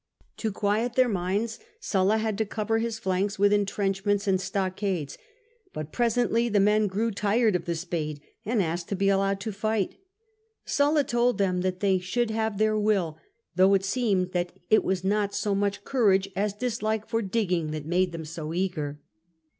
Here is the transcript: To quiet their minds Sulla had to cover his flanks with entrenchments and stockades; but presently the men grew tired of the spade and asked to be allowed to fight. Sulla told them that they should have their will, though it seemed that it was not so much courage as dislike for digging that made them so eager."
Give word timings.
To 0.37 0.51
quiet 0.51 0.93
their 0.95 1.07
minds 1.07 1.59
Sulla 1.79 2.17
had 2.17 2.35
to 2.39 2.45
cover 2.47 2.79
his 2.79 2.97
flanks 2.97 3.37
with 3.37 3.53
entrenchments 3.53 4.25
and 4.27 4.41
stockades; 4.41 5.15
but 5.73 5.91
presently 5.91 6.49
the 6.49 6.59
men 6.59 6.87
grew 6.87 7.11
tired 7.11 7.55
of 7.55 7.65
the 7.65 7.75
spade 7.75 8.19
and 8.43 8.63
asked 8.63 8.89
to 8.89 8.95
be 8.95 9.09
allowed 9.09 9.39
to 9.41 9.51
fight. 9.51 9.97
Sulla 10.65 11.03
told 11.03 11.37
them 11.37 11.61
that 11.61 11.81
they 11.81 11.99
should 11.99 12.31
have 12.31 12.57
their 12.57 12.79
will, 12.79 13.19
though 13.55 13.75
it 13.75 13.85
seemed 13.85 14.31
that 14.31 14.53
it 14.71 14.83
was 14.83 15.03
not 15.03 15.35
so 15.35 15.53
much 15.53 15.83
courage 15.83 16.31
as 16.35 16.53
dislike 16.53 17.07
for 17.07 17.21
digging 17.21 17.69
that 17.69 17.85
made 17.85 18.11
them 18.11 18.25
so 18.25 18.55
eager." 18.55 18.99